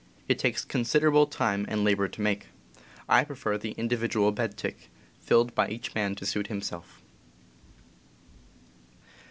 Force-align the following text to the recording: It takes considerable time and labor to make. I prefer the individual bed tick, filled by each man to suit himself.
It 0.27 0.39
takes 0.39 0.65
considerable 0.65 1.27
time 1.27 1.63
and 1.69 1.83
labor 1.83 2.07
to 2.07 2.21
make. 2.21 2.47
I 3.07 3.23
prefer 3.23 3.59
the 3.59 3.73
individual 3.73 4.31
bed 4.31 4.57
tick, 4.57 4.89
filled 5.19 5.53
by 5.53 5.69
each 5.69 5.93
man 5.93 6.15
to 6.15 6.25
suit 6.25 6.47
himself. 6.47 7.03